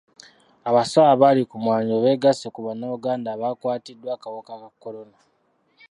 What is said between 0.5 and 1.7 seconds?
Abasawo abali ku